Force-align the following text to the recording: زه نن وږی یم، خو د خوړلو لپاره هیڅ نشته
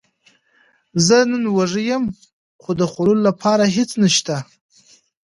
زه 1.05 1.17
نن 1.29 1.43
وږی 1.55 1.83
یم، 1.89 2.03
خو 2.61 2.71
د 2.79 2.81
خوړلو 2.91 3.21
لپاره 3.29 3.63
هیڅ 3.75 3.91
نشته 4.03 4.35